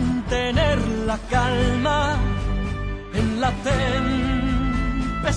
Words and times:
Mantener 0.00 0.78
la 1.06 1.18
calma 1.28 2.16
en 3.12 3.40
la 3.40 3.50
tempestad. 3.72 5.30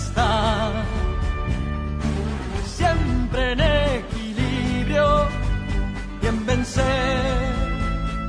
Siempre 2.65 3.51
en 3.53 3.61
equilibrio 3.61 5.27
y 6.21 6.27
en 6.27 6.45
vencer, 6.45 7.53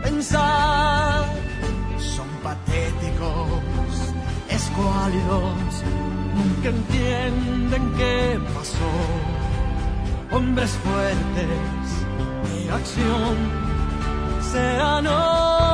pensar. 0.03 1.25
Son 1.99 2.29
patéticos, 2.43 3.93
escuálidos, 4.49 5.85
nunca 6.37 6.69
entienden 6.71 7.93
qué 7.97 8.41
pasó. 8.55 8.93
Hombres 10.33 10.71
fuertes 10.83 11.89
de 12.51 12.71
acción 12.73 13.37
serán 14.51 15.07
hoy. 15.07 15.74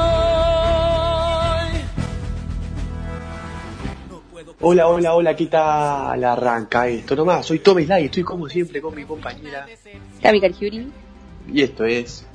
Hola, 4.63 4.89
hola, 4.89 5.15
hola, 5.15 5.35
¿qué 5.35 5.47
tal 5.47 6.23
arranca 6.23 6.87
esto? 6.87 7.17
Nomás, 7.17 7.47
soy 7.47 7.61
Tommy 7.61 7.87
Sly, 7.87 8.05
estoy 8.05 8.23
como 8.23 8.47
siempre 8.47 8.83
con 8.83 8.95
mi 8.95 9.05
compañera. 9.05 9.67
Cami 10.21 10.39
Cargiuri, 10.39 10.87
Y 11.51 11.63
esto 11.63 11.87
es. 11.87 12.27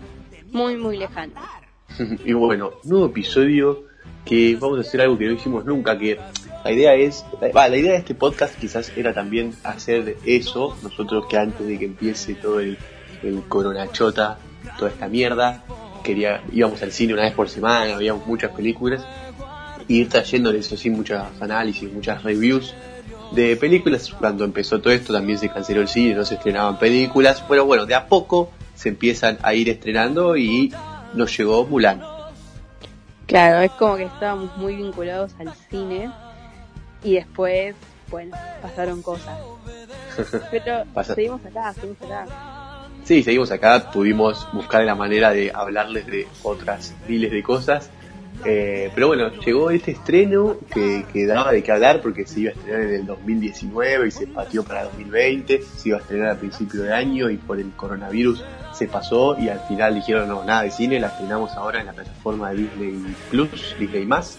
muy, 0.51 0.75
muy 0.75 0.97
lejano. 0.97 1.33
y 2.25 2.33
bueno, 2.33 2.71
nuevo 2.83 3.05
episodio 3.05 3.83
que 4.25 4.57
vamos 4.59 4.79
a 4.79 4.81
hacer 4.81 5.01
algo 5.01 5.15
que 5.19 5.27
no 5.27 5.33
hicimos 5.33 5.65
nunca, 5.65 5.99
que 5.99 6.17
la 6.63 6.71
idea 6.71 6.95
es, 6.95 7.23
va, 7.55 7.69
la 7.69 7.77
idea 7.77 7.91
de 7.91 7.99
este 7.99 8.15
podcast 8.15 8.57
quizás 8.59 8.91
era 8.97 9.13
también 9.13 9.53
hacer 9.63 10.17
eso, 10.25 10.75
nosotros 10.81 11.27
que 11.27 11.37
antes 11.37 11.67
de 11.67 11.77
que 11.77 11.85
empiece 11.85 12.33
todo 12.33 12.59
el, 12.59 12.75
el 13.21 13.43
coronachota, 13.43 14.39
toda 14.79 14.89
esta 14.89 15.07
mierda, 15.07 15.63
quería, 16.03 16.41
íbamos 16.51 16.81
al 16.81 16.91
cine 16.91 17.13
una 17.13 17.21
vez 17.21 17.33
por 17.33 17.49
semana, 17.49 17.97
veíamos 17.97 18.25
muchas 18.25 18.49
películas, 18.51 19.05
ir 19.87 20.09
trayéndoles 20.09 20.71
así 20.71 20.89
muchos 20.89 21.21
análisis, 21.39 21.91
muchas 21.91 22.23
reviews 22.23 22.73
de 23.31 23.55
películas. 23.55 24.09
Cuando 24.11 24.43
empezó 24.43 24.79
todo 24.79 24.93
esto 24.93 25.13
también 25.13 25.37
se 25.37 25.49
canceló 25.49 25.81
el 25.81 25.87
cine, 25.87 26.15
no 26.15 26.25
se 26.25 26.35
estrenaban 26.35 26.79
películas, 26.79 27.43
pero 27.47 27.65
bueno, 27.65 27.85
de 27.85 27.95
a 27.95 28.07
poco 28.07 28.51
se 28.75 28.89
empiezan 28.89 29.37
a 29.41 29.53
ir 29.53 29.69
estrenando 29.69 30.35
y 30.37 30.73
nos 31.13 31.35
llegó 31.37 31.65
Mulan. 31.65 32.01
Claro, 33.25 33.61
es 33.61 33.71
como 33.71 33.97
que 33.97 34.03
estábamos 34.03 34.55
muy 34.57 34.75
vinculados 34.75 35.33
al 35.39 35.53
cine 35.69 36.11
y 37.03 37.15
después, 37.15 37.75
bueno, 38.09 38.37
pasaron 38.61 39.01
cosas. 39.01 39.39
Pero 40.51 40.83
seguimos 41.03 41.43
acá, 41.45 41.73
seguimos 41.73 42.01
acá. 42.03 42.27
Sí, 43.03 43.23
seguimos 43.23 43.51
acá, 43.51 43.91
pudimos 43.91 44.47
buscar 44.53 44.83
la 44.83 44.95
manera 44.95 45.31
de 45.31 45.51
hablarles 45.53 46.07
de 46.07 46.27
otras 46.43 46.93
miles 47.07 47.31
de 47.31 47.43
cosas. 47.43 47.89
Eh, 48.43 48.91
pero 48.93 49.07
bueno, 49.07 49.31
llegó 49.43 49.69
este 49.71 49.91
estreno 49.91 50.57
que, 50.71 51.05
que 51.11 51.25
daba 51.25 51.51
de 51.51 51.63
qué 51.63 51.71
hablar 51.71 52.01
porque 52.01 52.27
se 52.27 52.41
iba 52.41 52.51
a 52.51 52.53
estrenar 52.53 52.81
en 52.81 52.93
el 52.93 53.05
2019 53.05 54.07
y 54.07 54.11
se 54.11 54.27
pateó 54.27 54.63
para 54.63 54.83
2020, 54.83 55.61
se 55.61 55.89
iba 55.89 55.97
a 55.97 56.01
estrenar 56.01 56.29
a 56.29 56.35
principio 56.35 56.83
de 56.83 56.93
año 56.93 57.29
y 57.29 57.37
por 57.37 57.59
el 57.59 57.71
coronavirus 57.71 58.43
se 58.73 58.87
pasó 58.87 59.37
y 59.39 59.49
al 59.49 59.61
final 59.61 59.95
dijeron 59.95 60.27
no, 60.27 60.43
nada 60.43 60.63
de 60.63 60.71
cine, 60.71 60.99
la 60.99 61.07
estrenamos 61.07 61.51
ahora 61.51 61.79
en 61.79 61.87
la 61.87 61.93
plataforma 61.93 62.51
de 62.51 62.57
Disney 62.57 63.15
Plus, 63.31 63.75
Disney 63.79 64.05
Más. 64.05 64.37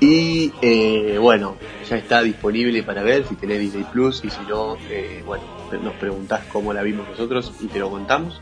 Y 0.00 0.52
eh, 0.62 1.18
bueno, 1.20 1.56
ya 1.88 1.96
está 1.96 2.22
disponible 2.22 2.84
para 2.84 3.02
ver 3.02 3.24
si 3.26 3.34
tenés 3.34 3.58
Disney 3.58 3.84
Plus 3.92 4.24
y 4.24 4.30
si 4.30 4.40
no, 4.48 4.76
eh, 4.88 5.22
bueno, 5.26 5.42
nos 5.82 5.94
preguntás 5.94 6.44
cómo 6.52 6.72
la 6.72 6.82
vimos 6.82 7.08
nosotros 7.08 7.52
y 7.60 7.66
te 7.66 7.80
lo 7.80 7.90
contamos. 7.90 8.40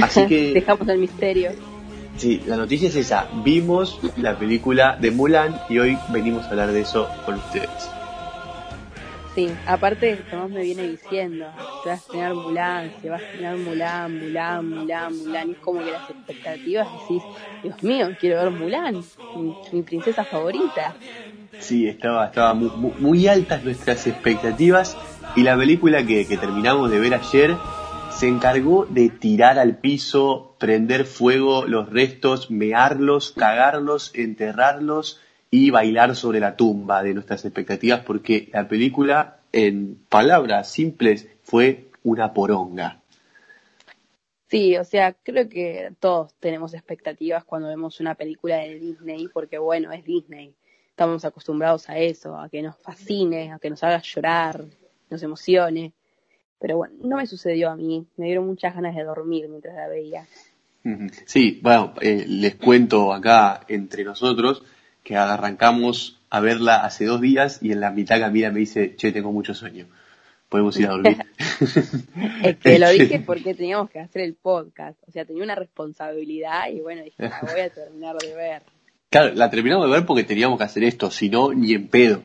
Así 0.00 0.26
que, 0.28 0.54
Dejamos 0.54 0.88
el 0.88 0.98
misterio. 0.98 1.50
Sí, 2.18 2.42
la 2.46 2.56
noticia 2.56 2.88
es 2.88 2.96
esa. 2.96 3.28
Vimos 3.44 3.98
la 4.16 4.38
película 4.38 4.96
de 5.00 5.10
Mulan 5.10 5.58
y 5.68 5.78
hoy 5.78 5.96
venimos 6.08 6.46
a 6.46 6.50
hablar 6.50 6.72
de 6.72 6.80
eso 6.82 7.08
con 7.24 7.36
ustedes. 7.36 7.90
Sí, 9.34 9.48
aparte 9.66 10.24
Tomás 10.28 10.50
me 10.50 10.62
viene 10.64 10.82
diciendo, 10.82 11.46
se 11.80 11.88
va 11.90 11.94
a 11.94 11.98
estrenar 11.98 12.34
Mulan, 12.34 12.90
se 13.00 13.08
va 13.08 13.16
a 13.16 13.18
estrenar 13.20 13.56
Mulan, 13.56 14.18
Mulan, 14.18 14.68
Mulan, 14.68 15.16
Mulan, 15.16 15.48
y 15.48 15.52
es 15.52 15.58
como 15.60 15.84
que 15.84 15.92
las 15.92 16.10
expectativas 16.10 16.90
decís, 16.92 17.24
Dios 17.62 17.80
mío, 17.82 18.16
quiero 18.18 18.40
ver 18.40 18.50
Mulan, 18.50 19.00
mi, 19.34 19.54
mi 19.70 19.82
princesa 19.82 20.24
favorita. 20.24 20.96
Sí, 21.60 21.86
estaba, 21.86 22.26
estaba 22.26 22.54
mu- 22.54 22.70
mu- 22.70 22.94
muy, 22.98 23.28
altas 23.28 23.62
nuestras 23.62 24.06
expectativas 24.08 24.96
y 25.36 25.42
la 25.42 25.56
película 25.56 26.04
que, 26.04 26.26
que 26.26 26.36
terminamos 26.36 26.90
de 26.90 26.98
ver 26.98 27.14
ayer 27.14 27.54
se 28.10 28.26
encargó 28.26 28.86
de 28.86 29.08
tirar 29.10 29.58
al 29.60 29.76
piso, 29.76 30.47
prender 30.58 31.04
fuego 31.04 31.66
los 31.66 31.90
restos, 31.90 32.50
mearlos, 32.50 33.32
cagarlos, 33.32 34.12
enterrarlos 34.14 35.20
y 35.50 35.70
bailar 35.70 36.14
sobre 36.16 36.40
la 36.40 36.56
tumba 36.56 37.02
de 37.02 37.14
nuestras 37.14 37.44
expectativas 37.44 38.00
porque 38.04 38.50
la 38.52 38.68
película, 38.68 39.38
en 39.52 39.98
palabras 40.08 40.70
simples, 40.70 41.28
fue 41.42 41.88
una 42.02 42.32
poronga. 42.34 43.00
Sí, 44.48 44.76
o 44.78 44.84
sea, 44.84 45.12
creo 45.12 45.48
que 45.48 45.92
todos 46.00 46.34
tenemos 46.40 46.72
expectativas 46.72 47.44
cuando 47.44 47.68
vemos 47.68 48.00
una 48.00 48.14
película 48.14 48.56
de 48.56 48.78
Disney, 48.78 49.28
porque 49.28 49.58
bueno, 49.58 49.92
es 49.92 50.04
Disney. 50.04 50.54
Estamos 50.88 51.24
acostumbrados 51.24 51.88
a 51.90 51.98
eso, 51.98 52.36
a 52.36 52.48
que 52.48 52.62
nos 52.62 52.76
fascine, 52.76 53.52
a 53.52 53.58
que 53.58 53.68
nos 53.68 53.84
haga 53.84 54.00
llorar, 54.00 54.64
nos 55.10 55.22
emocione. 55.22 55.92
Pero 56.58 56.78
bueno, 56.78 56.94
no 57.02 57.16
me 57.18 57.26
sucedió 57.26 57.70
a 57.70 57.76
mí. 57.76 58.06
Me 58.16 58.26
dieron 58.26 58.46
muchas 58.46 58.74
ganas 58.74 58.96
de 58.96 59.04
dormir 59.04 59.48
mientras 59.48 59.76
la 59.76 59.86
veía. 59.86 60.26
Sí, 61.26 61.60
bueno, 61.62 61.94
eh, 62.00 62.24
les 62.26 62.54
cuento 62.56 63.12
acá 63.12 63.60
entre 63.68 64.04
nosotros 64.04 64.62
que 65.02 65.16
arrancamos 65.16 66.18
a 66.30 66.40
verla 66.40 66.84
hace 66.84 67.06
dos 67.06 67.20
días 67.20 67.58
y 67.62 67.72
en 67.72 67.80
la 67.80 67.90
mitad 67.90 68.20
Camila 68.20 68.50
me 68.50 68.60
dice, 68.60 68.94
che, 68.96 69.12
tengo 69.12 69.32
mucho 69.32 69.54
sueño. 69.54 69.86
Podemos 70.48 70.78
ir 70.78 70.86
a 70.86 70.90
dormir. 70.90 71.16
Es 72.42 72.56
que 72.56 72.78
lo 72.78 72.88
dije 72.90 73.20
porque 73.24 73.54
teníamos 73.54 73.90
que 73.90 73.98
hacer 74.00 74.22
el 74.22 74.34
podcast. 74.34 74.98
O 75.06 75.10
sea, 75.12 75.24
tenía 75.24 75.42
una 75.44 75.54
responsabilidad 75.54 76.68
y 76.72 76.80
bueno, 76.80 77.02
dije, 77.02 77.16
la 77.22 77.40
voy 77.42 77.60
a 77.60 77.70
terminar 77.70 78.16
de 78.16 78.34
ver. 78.34 78.62
claro, 79.10 79.34
la 79.34 79.50
terminamos 79.50 79.86
de 79.86 79.92
ver 79.92 80.06
porque 80.06 80.24
teníamos 80.24 80.58
que 80.58 80.64
hacer 80.64 80.84
esto, 80.84 81.10
si 81.10 81.28
no, 81.28 81.52
ni 81.52 81.72
en 81.74 81.88
pedo. 81.88 82.22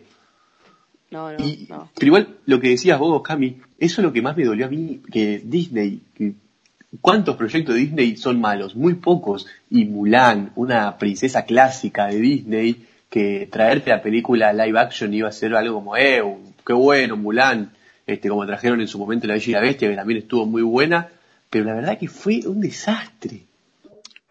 No, 1.11 1.31
no, 1.31 1.45
Y- 1.45 1.67
no. 1.69 1.89
Pero 1.95 2.07
igual, 2.07 2.37
lo 2.45 2.59
que 2.59 2.69
decías 2.69 2.97
vos, 2.97 3.21
Cami, 3.21 3.57
eso 3.77 4.01
es 4.01 4.05
lo 4.05 4.11
que 4.13 4.21
más 4.21 4.35
me 4.37 4.45
dolió 4.45 4.65
a 4.65 4.69
mí, 4.69 5.01
que 5.11 5.41
Disney, 5.43 6.01
que- 6.15 6.33
¿cuántos 7.01 7.35
proyectos 7.35 7.75
de 7.75 7.81
Disney 7.81 8.17
son 8.17 8.39
malos? 8.39 8.75
Muy 8.75 8.95
pocos. 8.95 9.47
Y 9.69 9.85
Mulan, 9.85 10.51
una 10.55 10.97
princesa 10.97 11.45
clásica 11.45 12.07
de 12.07 12.19
Disney, 12.19 12.85
que 13.09 13.47
traerte 13.51 13.91
la 13.91 14.01
película 14.01 14.53
live 14.53 14.79
action 14.79 15.13
iba 15.13 15.29
a 15.29 15.31
ser 15.31 15.55
algo 15.55 15.75
como, 15.75 15.95
eh, 15.97 16.23
qué 16.65 16.73
bueno, 16.73 17.15
Mulan, 17.17 17.71
este, 18.07 18.29
como 18.29 18.45
trajeron 18.45 18.81
en 18.81 18.87
su 18.87 18.97
momento 18.97 19.27
La 19.27 19.35
Bella 19.35 19.49
y 19.49 19.51
la 19.51 19.61
Bestia, 19.61 19.89
que 19.89 19.95
también 19.95 20.19
estuvo 20.19 20.45
muy 20.45 20.61
buena, 20.61 21.09
pero 21.49 21.65
la 21.65 21.75
verdad 21.75 21.97
que 21.97 22.07
fue 22.07 22.41
un 22.45 22.59
desastre. 22.59 23.43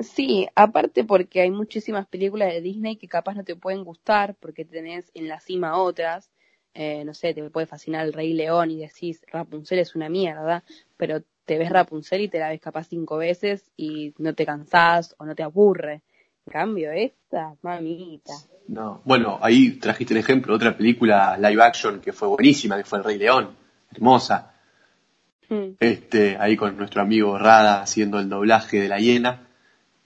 Sí, 0.01 0.49
aparte 0.57 1.05
porque 1.05 1.41
hay 1.41 1.51
muchísimas 1.51 2.07
películas 2.07 2.53
de 2.53 2.61
Disney 2.61 2.97
que 2.97 3.09
capaz 3.09 3.35
no 3.35 3.45
te 3.45 3.57
pueden 3.57 3.85
gustar 3.85 4.35
porque 4.35 4.65
tenés 4.65 5.11
en 5.15 5.29
la 5.29 5.39
cima 5.39 5.77
otras. 5.77 6.31
Eh, 6.75 7.05
no 7.05 7.13
sé, 7.13 7.35
te 7.35 7.49
puede 7.51 7.67
fascinar 7.67 8.07
el 8.07 8.13
Rey 8.15 8.33
León 8.33 8.71
y 8.71 8.79
decís 8.79 9.23
Rapunzel 9.31 9.79
es 9.79 9.95
una 9.95 10.09
mierda, 10.09 10.65
pero 11.03 11.21
te 11.45 11.59
ves 11.59 11.69
Rapunzel 11.69 12.21
y 12.21 12.29
te 12.29 12.39
la 12.39 12.51
ves 12.51 12.61
capaz 12.61 12.85
cinco 12.85 13.17
veces 13.17 13.73
y 13.77 14.15
no 14.19 14.37
te 14.37 14.47
cansás 14.47 15.17
o 15.19 15.27
no 15.27 15.35
te 15.35 15.43
aburre. 15.43 16.03
En 16.47 16.53
cambio, 16.53 16.93
esta, 16.93 17.57
mamita. 17.63 18.35
No. 18.69 19.03
Bueno, 19.05 19.37
ahí 19.43 19.81
trajiste 19.81 20.15
el 20.15 20.21
ejemplo, 20.21 20.55
otra 20.55 20.77
película 20.77 21.37
live 21.39 21.61
action 21.61 22.01
que 22.01 22.13
fue 22.13 22.29
buenísima, 22.29 22.77
que 22.77 22.85
fue 22.85 23.01
El 23.01 23.05
Rey 23.05 23.19
León, 23.19 23.51
hermosa. 23.91 24.55
Mm. 25.49 25.75
este, 25.81 26.37
ahí 26.39 26.57
con 26.57 26.77
nuestro 26.77 27.03
amigo 27.03 27.37
Rada 27.37 27.83
haciendo 27.83 28.21
el 28.21 28.29
doblaje 28.29 28.81
de 28.81 28.89
la 28.89 29.01
hiena, 29.01 29.49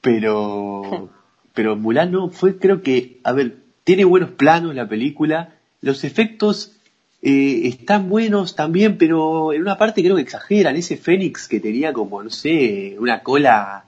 pero, 0.01 1.11
pero 1.53 1.77
Mulan 1.77 2.11
no, 2.11 2.31
fue 2.31 2.59
creo 2.59 2.81
que, 2.81 3.21
a 3.23 3.33
ver, 3.33 3.59
tiene 3.85 4.07
buenos 4.07 4.31
planos 4.31 4.75
la 4.75 4.89
película, 4.89 5.59
los 5.83 6.05
efectos 6.05 6.81
eh, 7.23 7.69
están 7.69 8.09
buenos 8.09 8.55
también, 8.55 8.99
pero 8.99 9.53
en 9.53 9.63
una 9.63 9.79
parte 9.79 10.03
creo 10.03 10.17
que 10.17 10.23
exageran, 10.23 10.77
ese 10.77 10.97
Fénix 10.97 11.49
que 11.49 11.61
tenía 11.61 11.93
como, 11.93 12.23
no 12.23 12.31
sé, 12.31 12.97
una 12.99 13.23
cola 13.23 13.85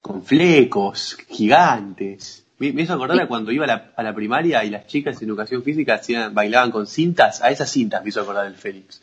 con 0.00 0.22
flecos 0.22 1.18
gigantes. 1.28 2.46
Me, 2.58 2.72
me 2.72 2.82
hizo 2.82 2.94
acordar 2.94 3.20
a 3.20 3.26
cuando 3.26 3.52
iba 3.52 3.64
a 3.64 3.68
la, 3.68 3.92
a 3.96 4.02
la 4.02 4.14
primaria 4.14 4.64
y 4.64 4.70
las 4.70 4.86
chicas 4.86 5.20
en 5.20 5.28
educación 5.28 5.62
física 5.62 5.94
hacían, 5.94 6.34
bailaban 6.34 6.70
con 6.70 6.86
cintas, 6.86 7.42
a 7.42 7.50
esas 7.50 7.70
cintas 7.70 8.02
me 8.02 8.10
hizo 8.10 8.20
acordar 8.20 8.46
el 8.46 8.54
Félix. 8.54 9.02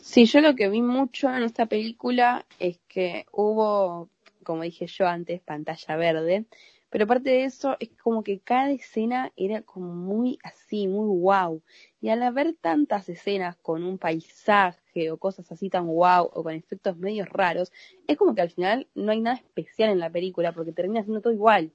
Sí, 0.00 0.24
yo 0.24 0.40
lo 0.40 0.54
que 0.54 0.68
vi 0.68 0.80
mucho 0.80 1.32
en 1.32 1.42
esta 1.42 1.66
película 1.66 2.44
es 2.58 2.78
que 2.88 3.26
hubo, 3.32 4.08
como 4.42 4.62
dije 4.62 4.86
yo 4.86 5.06
antes, 5.06 5.40
pantalla 5.40 5.96
verde, 5.96 6.44
pero 6.90 7.04
aparte 7.04 7.30
de 7.30 7.44
eso 7.44 7.76
es 7.78 7.90
como 8.02 8.22
que 8.22 8.40
cada 8.40 8.70
escena 8.70 9.32
era 9.36 9.62
como 9.62 9.94
muy 9.94 10.38
así, 10.42 10.88
muy 10.88 11.20
wow. 11.20 11.62
Y 12.00 12.08
al 12.08 12.22
haber 12.22 12.54
tantas 12.60 13.08
escenas 13.08 13.56
con 13.56 13.84
un 13.84 13.96
paisaje 13.96 15.10
o 15.10 15.16
cosas 15.16 15.50
así 15.52 15.70
tan 15.70 15.86
wow 15.86 16.28
o 16.32 16.42
con 16.42 16.54
efectos 16.54 16.96
medios 16.96 17.28
raros, 17.28 17.72
es 18.06 18.16
como 18.16 18.34
que 18.34 18.42
al 18.42 18.50
final 18.50 18.88
no 18.94 19.12
hay 19.12 19.20
nada 19.20 19.36
especial 19.36 19.90
en 19.90 20.00
la 20.00 20.10
película 20.10 20.52
porque 20.52 20.72
termina 20.72 21.02
siendo 21.02 21.20
todo 21.20 21.32
igual. 21.32 21.70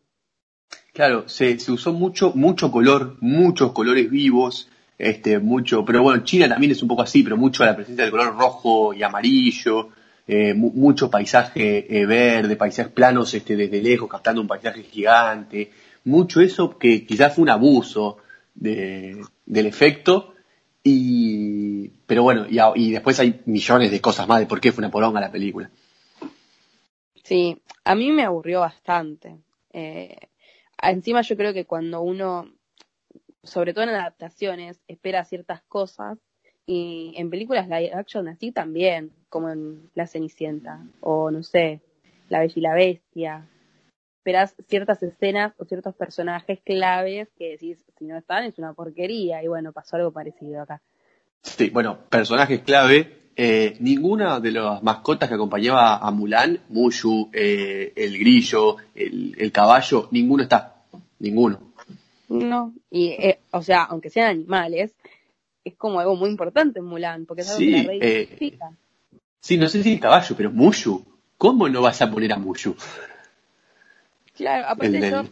Claro, 0.94 1.27
se, 1.29 1.59
se 1.59 1.71
usó 1.71 1.94
mucho, 1.94 2.31
mucho 2.35 2.71
color, 2.71 3.17
muchos 3.21 3.71
colores 3.71 4.09
vivos, 4.09 4.69
este, 4.97 5.39
mucho, 5.39 5.83
pero 5.83 6.03
bueno, 6.03 6.23
China 6.23 6.47
también 6.47 6.71
es 6.71 6.81
un 6.81 6.88
poco 6.88 7.01
así, 7.01 7.23
pero 7.23 7.38
mucho 7.38 7.65
la 7.65 7.75
presencia 7.75 8.03
del 8.03 8.12
color 8.12 8.35
rojo 8.38 8.94
y 8.94 9.03
amarillo, 9.03 9.89
eh, 10.27 10.54
mu- 10.54 10.72
mucho 10.72 11.10
paisaje 11.10 11.86
eh, 11.89 12.06
verde, 12.06 12.56
paisajes 12.56 12.92
planos 12.92 13.33
este, 13.33 13.56
desde 13.56 13.81
lejos, 13.81 14.10
captando 14.10 14.42
un 14.42 14.48
paisaje 14.48 14.83
gigante, 14.83 15.72
mucho 16.06 16.42
eso 16.42 16.77
que 16.77 17.06
quizás 17.06 17.36
fue 17.36 17.44
un 17.44 17.50
abuso 17.50 18.18
de, 18.54 19.22
del 19.45 19.66
efecto, 19.66 20.33
y, 20.83 21.88
pero 22.06 22.24
bueno, 22.24 22.45
y, 22.75 22.92
después 22.92 23.19
hay 23.19 23.42
millones 23.45 23.89
de 23.89 24.01
cosas 24.01 24.27
más 24.27 24.39
de 24.39 24.45
por 24.45 24.62
qué 24.62 24.72
fue 24.72 24.83
una 24.83 24.92
poronga 24.92 25.19
la 25.19 25.31
película. 25.31 25.69
Sí, 27.24 27.60
a 27.83 27.95
mí 27.95 28.12
me 28.12 28.24
aburrió 28.24 28.60
bastante. 28.60 29.38
Eh, 29.74 30.16
encima 30.81 31.22
yo 31.22 31.36
creo 31.36 31.54
que 31.54 31.66
cuando 31.66 32.01
uno, 32.01 32.51
sobre 33.44 33.74
todo 33.74 33.86
en 33.86 33.89
adaptaciones, 33.89 34.80
espera 34.88 35.25
ciertas 35.25 35.63
cosas, 35.63 36.19
y 36.65 37.13
en 37.17 37.29
películas 37.29 37.67
live 37.67 37.94
action 37.94 38.27
así 38.27 38.51
también, 38.51 39.12
como 39.29 39.50
en 39.50 39.89
La 39.94 40.07
Cenicienta, 40.07 40.85
o 41.01 41.31
no 41.31 41.44
sé, 41.44 41.81
La 42.29 42.39
Bella 42.39 42.53
y 42.56 42.62
la 42.62 42.73
Bestia. 42.73 43.47
Esperás 44.19 44.56
ciertas 44.67 45.03
escenas 45.03 45.53
o 45.59 45.65
ciertos 45.65 45.94
personajes 45.95 46.59
claves 46.65 47.29
que 47.38 47.51
decís, 47.51 47.77
si 47.97 48.06
no 48.06 48.17
están, 48.17 48.45
es 48.45 48.57
una 48.57 48.73
porquería, 48.73 49.44
y 49.44 49.47
bueno, 49.47 49.71
pasó 49.71 49.97
algo 49.97 50.12
parecido 50.12 50.62
acá. 50.62 50.81
Sí, 51.44 51.69
bueno, 51.69 52.00
personajes 52.09 52.62
clave. 52.62 53.25
Eh, 53.38 53.75
ninguna 53.81 54.39
de 54.39 54.51
las 54.51 54.81
mascotas 54.81 55.29
que 55.29 55.35
acompañaba 55.35 55.97
a 55.97 56.09
Mulan, 56.09 56.59
Mushu, 56.69 57.29
eh, 57.33 57.91
el 57.95 58.17
grillo, 58.17 58.77
el, 58.95 59.35
el 59.38 59.51
caballo, 59.51 60.07
ninguno 60.12 60.41
está. 60.44 60.83
Ninguno. 61.19 61.59
No, 62.29 62.73
y, 62.89 63.09
eh, 63.09 63.39
o 63.51 63.62
sea, 63.62 63.83
aunque 63.83 64.09
sean 64.09 64.29
animales, 64.31 64.95
es 65.65 65.75
como 65.75 66.00
algo 66.00 66.15
muy 66.15 66.29
importante 66.29 66.79
en 66.79 66.85
Mulan, 66.85 67.25
porque 67.25 67.41
es 67.41 67.50
algo 67.50 67.59
Sí, 67.59 67.71
que 67.71 67.77
la 67.77 67.83
rey 67.83 68.00
eh, 68.01 68.21
identifica. 68.21 68.71
Sí, 69.41 69.57
no 69.57 69.67
sé 69.67 69.83
si 69.83 69.94
el 69.94 70.00
caballo, 70.00 70.35
pero 70.38 70.51
Mushu. 70.51 71.03
¿Cómo 71.38 71.67
no 71.67 71.81
vas 71.81 72.01
a 72.01 72.09
poner 72.09 72.31
a 72.31 72.38
Mushu? 72.38 72.75
Claro, 74.33 74.67
aparte 74.67 74.97
el 74.97 75.12
yo 75.12 75.23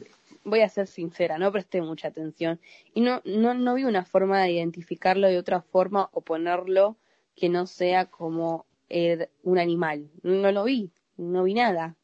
voy 0.44 0.62
a 0.62 0.69
ser 0.69 0.88
sincera, 0.88 1.38
no 1.38 1.51
presté 1.51 1.81
mucha 1.81 2.09
atención 2.09 2.59
y 2.94 3.01
no, 3.01 3.21
no, 3.24 3.53
no 3.53 3.75
vi 3.75 3.85
una 3.85 4.03
forma 4.03 4.41
de 4.41 4.51
identificarlo 4.51 5.27
de 5.27 5.38
otra 5.38 5.62
forma 5.62 6.09
o 6.12 6.21
ponerlo 6.21 6.97
que 7.35 7.47
no 7.47 7.65
sea 7.65 8.06
como 8.06 8.65
eh, 8.89 9.30
un 9.44 9.57
animal. 9.57 10.09
No 10.21 10.51
lo 10.51 10.65
vi, 10.65 10.91
no 11.18 11.44
vi 11.44 11.53
nada. 11.53 11.95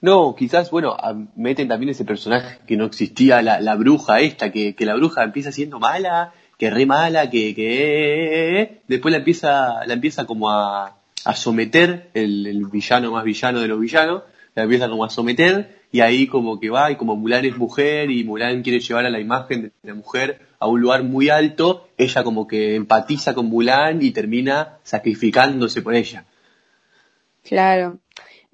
No, 0.00 0.36
quizás, 0.36 0.70
bueno, 0.70 0.96
meten 1.34 1.68
también 1.68 1.90
ese 1.90 2.04
personaje 2.04 2.60
que 2.66 2.76
no 2.76 2.84
existía, 2.84 3.42
la, 3.42 3.60
la 3.60 3.74
bruja 3.74 4.20
esta, 4.20 4.52
que, 4.52 4.74
que 4.74 4.86
la 4.86 4.94
bruja 4.94 5.24
empieza 5.24 5.50
siendo 5.50 5.80
mala, 5.80 6.32
que 6.58 6.70
re 6.70 6.86
mala, 6.86 7.28
que, 7.30 7.54
que 7.54 8.80
después 8.88 9.12
la 9.12 9.18
empieza, 9.18 9.84
la 9.86 9.94
empieza 9.94 10.26
como 10.26 10.50
a, 10.50 10.96
a 11.24 11.34
someter, 11.34 12.10
el, 12.14 12.46
el 12.46 12.64
villano 12.66 13.12
más 13.12 13.24
villano 13.24 13.60
de 13.60 13.68
los 13.68 13.78
villanos, 13.80 14.22
la 14.54 14.62
empieza 14.62 14.88
como 14.88 15.04
a 15.04 15.10
someter, 15.10 15.80
y 15.92 16.00
ahí 16.00 16.26
como 16.26 16.58
que 16.58 16.70
va, 16.70 16.90
y 16.90 16.96
como 16.96 17.14
Mulan 17.16 17.44
es 17.44 17.56
mujer, 17.56 18.10
y 18.10 18.24
Mulan 18.24 18.62
quiere 18.62 18.80
llevar 18.80 19.04
a 19.06 19.10
la 19.10 19.20
imagen 19.20 19.62
de 19.62 19.72
la 19.82 19.94
mujer 19.94 20.40
a 20.58 20.66
un 20.66 20.80
lugar 20.80 21.02
muy 21.02 21.28
alto, 21.28 21.88
ella 21.98 22.24
como 22.24 22.46
que 22.46 22.74
empatiza 22.74 23.34
con 23.34 23.46
Mulan 23.46 24.02
y 24.02 24.10
termina 24.12 24.78
sacrificándose 24.82 25.82
por 25.82 25.94
ella. 25.94 26.24
Claro. 27.42 27.98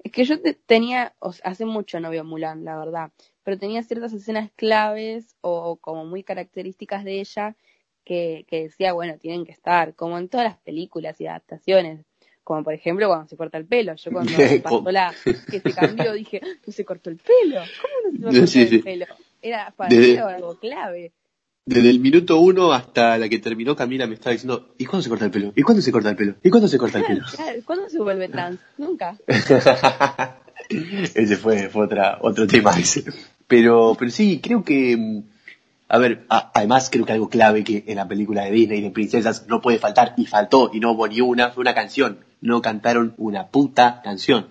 Es 0.03 0.11
que 0.11 0.25
yo 0.25 0.39
te- 0.41 0.53
tenía, 0.53 1.13
o 1.19 1.33
hace 1.43 1.65
mucho 1.65 1.99
no 1.99 2.09
veo 2.09 2.25
Mulan, 2.25 2.65
la 2.65 2.77
verdad, 2.77 3.11
pero 3.43 3.57
tenía 3.57 3.81
ciertas 3.83 4.11
escenas 4.13 4.51
claves 4.55 5.35
o 5.41 5.77
como 5.77 6.05
muy 6.05 6.23
características 6.23 7.03
de 7.05 7.21
ella 7.21 7.55
que, 8.03 8.45
que 8.47 8.63
decía, 8.63 8.93
bueno, 8.93 9.17
tienen 9.17 9.45
que 9.45 9.51
estar, 9.51 9.95
como 9.95 10.17
en 10.17 10.29
todas 10.29 10.45
las 10.47 10.57
películas 10.57 11.19
y 11.21 11.27
adaptaciones. 11.27 12.05
Como 12.43 12.61
por 12.63 12.73
ejemplo 12.73 13.07
cuando 13.07 13.27
se 13.27 13.37
corta 13.37 13.57
el 13.57 13.65
pelo. 13.65 13.95
Yo 13.95 14.11
cuando 14.11 14.31
pasó 14.63 14.91
la 14.91 15.13
que 15.49 15.59
se 15.61 15.73
cambió 15.73 16.11
dije, 16.13 16.41
no 16.67 16.73
se 16.73 16.83
cortó 16.83 17.09
el 17.09 17.17
pelo. 17.17 17.61
¿Cómo 17.81 17.93
no 18.03 18.17
se 18.17 18.23
va 18.23 18.29
a 18.29 18.31
cortar 18.33 18.47
Sí, 18.49 18.67
sí. 18.67 18.75
el 18.75 18.83
pelo? 18.83 19.05
Era 19.41 19.73
para 19.77 19.89
Desde- 19.89 20.07
mí 20.07 20.13
era 20.13 20.27
algo 20.35 20.59
clave. 20.59 21.13
Desde 21.65 21.89
el 21.89 22.01
minuto 22.01 22.37
uno 22.41 22.73
hasta 22.73 23.17
la 23.17 23.29
que 23.29 23.39
terminó, 23.39 23.73
Camila 23.77 24.05
me 24.05 24.15
estaba 24.15 24.33
diciendo, 24.33 24.75
¿y 24.77 24.83
cuándo 24.83 25.01
se 25.03 25.09
corta 25.09 25.23
el 25.23 25.31
pelo? 25.31 25.53
¿Y 25.55 25.61
cuándo 25.61 25.81
se 25.81 25.93
corta 25.93 26.09
el 26.09 26.17
pelo? 26.17 26.35
¿Y 26.43 26.49
cuándo 26.49 26.67
se 26.67 26.77
corta 26.77 26.97
el 26.99 27.05
pelo? 27.05 27.23
¿Cuándo 27.65 27.89
se 27.89 27.99
vuelve 27.99 28.27
trans? 28.27 28.59
Nunca. 28.77 29.17
ese 30.69 31.37
fue, 31.37 31.69
fue 31.69 31.85
otra, 31.85 32.17
otro 32.21 32.47
tema 32.47 32.71
ese. 32.77 33.03
Pero, 33.47 33.95
pero 33.97 34.11
sí, 34.11 34.39
creo 34.41 34.63
que, 34.63 34.97
mm, 34.97 35.23
a 35.93 35.97
ver, 35.99 36.25
a- 36.29 36.51
además 36.55 36.89
creo 36.91 37.05
que 37.05 37.13
algo 37.13 37.29
clave 37.29 37.63
que 37.63 37.83
en 37.87 37.97
la 37.97 38.07
película 38.07 38.43
de 38.45 38.51
Disney 38.51 38.81
de 38.81 38.89
princesas 38.91 39.45
no 39.47 39.61
puede 39.61 39.77
faltar, 39.77 40.13
y 40.17 40.25
faltó, 40.25 40.71
y 40.73 40.79
no 40.79 40.91
hubo 40.93 41.07
ni 41.07 41.21
una, 41.21 41.51
fue 41.51 41.61
una 41.61 41.75
canción. 41.75 42.19
No 42.41 42.61
cantaron 42.61 43.13
una 43.17 43.47
puta 43.47 44.01
canción. 44.03 44.47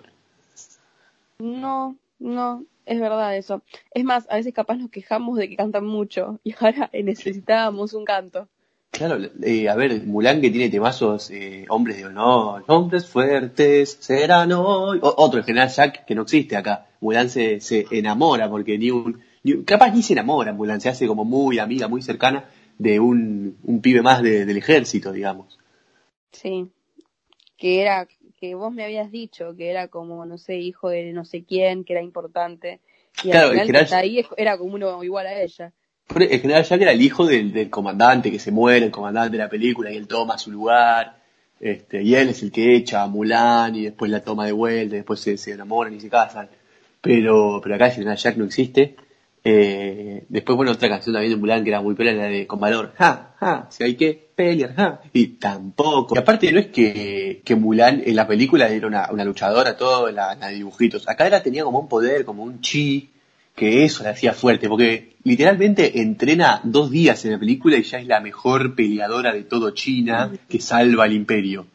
No, 1.39 1.95
no, 2.19 2.63
es 2.85 2.99
verdad 2.99 3.35
eso. 3.35 3.61
Es 3.93 4.03
más, 4.03 4.25
a 4.29 4.35
veces 4.37 4.53
capaz 4.53 4.75
nos 4.77 4.89
quejamos 4.89 5.37
de 5.37 5.49
que 5.49 5.55
cantan 5.57 5.85
mucho 5.85 6.39
y 6.43 6.53
ahora 6.59 6.89
necesitábamos 7.03 7.93
un 7.93 8.05
canto. 8.05 8.47
Claro, 8.91 9.17
eh, 9.41 9.67
a 9.69 9.75
ver, 9.75 10.03
Mulan 10.05 10.39
que 10.39 10.51
tiene 10.51 10.69
temazos, 10.69 11.31
eh, 11.31 11.65
hombres 11.69 11.97
de 11.97 12.05
honor, 12.05 12.63
hombres 12.67 13.07
fuertes 13.07 13.97
serán 13.99 14.51
hoy. 14.51 14.99
O- 15.01 15.15
otro, 15.17 15.39
el 15.39 15.45
general 15.45 15.69
Jack, 15.69 16.05
que 16.05 16.13
no 16.13 16.21
existe 16.21 16.55
acá. 16.55 16.85
Mulan 17.01 17.27
se, 17.29 17.59
se 17.59 17.87
enamora 17.89 18.47
porque 18.49 18.77
ni 18.77 18.91
un, 18.91 19.03
ni 19.03 19.11
un- 19.11 19.23
capaz 19.65 19.91
ni 19.93 20.01
se 20.01 20.13
enamora 20.13 20.53
Mulan, 20.53 20.81
se 20.81 20.89
hace 20.89 21.07
como 21.07 21.25
muy 21.25 21.59
amiga, 21.59 21.87
muy 21.87 22.01
cercana 22.01 22.45
de 22.77 22.99
un, 22.99 23.57
un 23.63 23.81
pibe 23.81 24.01
más 24.01 24.21
de- 24.21 24.45
del 24.45 24.57
ejército, 24.57 25.11
digamos. 25.11 25.59
Sí, 26.31 26.67
que 27.57 27.81
era, 27.81 28.07
que 28.39 28.55
vos 28.55 28.73
me 28.73 28.83
habías 28.83 29.11
dicho 29.11 29.55
que 29.55 29.69
era 29.69 29.87
como, 29.87 30.25
no 30.25 30.37
sé, 30.37 30.57
hijo 30.57 30.89
de 30.89 31.13
no 31.13 31.25
sé 31.25 31.43
quién, 31.43 31.83
que 31.83 31.93
era 31.93 32.01
importante. 32.01 32.79
Y 33.23 33.29
Claro, 33.29 33.49
al 33.49 33.53
el 33.53 33.59
final 33.61 33.65
general- 33.67 33.83
está 33.85 33.97
ahí 33.97 34.25
era 34.37 34.57
como 34.57 34.73
uno 34.75 35.03
igual 35.03 35.27
a 35.27 35.41
ella. 35.41 35.71
El 36.15 36.39
general 36.41 36.63
Jack 36.63 36.81
era 36.81 36.91
el 36.91 37.01
hijo 37.01 37.25
del, 37.25 37.53
del 37.53 37.69
comandante 37.69 38.29
que 38.31 38.39
se 38.39 38.51
muere, 38.51 38.85
el 38.87 38.91
comandante 38.91 39.37
de 39.37 39.43
la 39.43 39.49
película, 39.49 39.91
y 39.91 39.95
él 39.97 40.07
toma 40.07 40.37
su 40.37 40.51
lugar. 40.51 41.21
Este, 41.59 42.01
y 42.03 42.15
él 42.15 42.29
es 42.29 42.43
el 42.43 42.51
que 42.51 42.75
echa 42.75 43.03
a 43.03 43.07
Mulan 43.07 43.75
y 43.75 43.83
después 43.85 44.11
la 44.11 44.21
toma 44.23 44.45
de 44.45 44.51
vuelta, 44.51 44.95
y 44.95 44.97
después 44.97 45.19
se, 45.21 45.37
se 45.37 45.51
enamoran 45.53 45.93
y 45.93 45.99
se 46.01 46.09
casan. 46.09 46.49
Pero, 47.01 47.59
pero 47.63 47.75
acá 47.75 47.85
el 47.87 47.91
general 47.93 48.17
Jack 48.17 48.35
no 48.37 48.45
existe. 48.45 48.95
Eh, 49.45 50.25
después, 50.29 50.55
bueno, 50.55 50.71
otra 50.71 50.87
canción 50.87 51.13
también 51.13 51.33
de 51.33 51.37
Mulan 51.37 51.63
que 51.63 51.69
era 51.69 51.81
muy 51.81 51.95
pela, 51.95 52.13
la 52.13 52.25
de 52.25 52.47
Con 52.47 52.59
Valor. 52.59 52.93
Ja, 52.97 53.35
ja, 53.39 53.67
si 53.69 53.83
hay 53.83 53.95
que 53.95 54.29
pelear, 54.35 54.73
ja. 54.73 55.01
Y 55.11 55.27
tampoco. 55.37 56.15
Y 56.15 56.17
aparte 56.17 56.51
no 56.51 56.59
es 56.59 56.67
que, 56.67 57.41
que 57.43 57.55
Mulan 57.55 58.01
en 58.05 58.15
la 58.15 58.25
película 58.25 58.69
era 58.69 58.87
una, 58.87 59.09
una 59.11 59.25
luchadora, 59.25 59.75
todo, 59.75 60.09
la, 60.11 60.35
la 60.35 60.47
de 60.47 60.55
dibujitos. 60.55 61.09
Acá 61.09 61.27
era, 61.27 61.43
tenía 61.43 61.63
como 61.65 61.79
un 61.79 61.89
poder, 61.89 62.23
como 62.23 62.43
un 62.43 62.61
chi, 62.61 63.09
que 63.55 63.83
eso 63.83 64.03
la 64.03 64.11
hacía 64.11 64.33
fuerte, 64.33 64.67
porque 64.67 65.15
literalmente 65.23 66.01
entrena 66.01 66.61
dos 66.63 66.89
días 66.89 67.23
en 67.25 67.33
la 67.33 67.39
película 67.39 67.77
y 67.77 67.83
ya 67.83 67.99
es 67.99 68.07
la 68.07 68.19
mejor 68.19 68.75
peleadora 68.75 69.33
de 69.33 69.43
todo 69.43 69.71
China 69.71 70.31
que 70.49 70.59
salva 70.59 71.03
al 71.03 71.13
imperio. 71.13 71.67